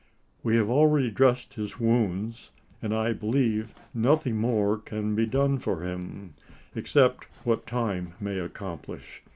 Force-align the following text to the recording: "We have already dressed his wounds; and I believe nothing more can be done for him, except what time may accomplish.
"We 0.41 0.55
have 0.55 0.67
already 0.67 1.11
dressed 1.11 1.53
his 1.53 1.79
wounds; 1.79 2.49
and 2.81 2.91
I 2.91 3.13
believe 3.13 3.75
nothing 3.93 4.37
more 4.37 4.79
can 4.79 5.13
be 5.13 5.27
done 5.27 5.59
for 5.59 5.83
him, 5.83 6.33
except 6.73 7.25
what 7.43 7.67
time 7.67 8.13
may 8.19 8.39
accomplish. 8.39 9.21